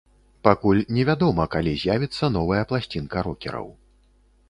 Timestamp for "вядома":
1.09-1.47